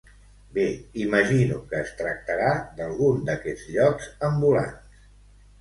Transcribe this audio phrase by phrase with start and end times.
[0.53, 0.63] Bé,
[1.01, 2.49] imagino que es tractarà
[2.81, 5.01] d'algun d'aquests llocs ambulants.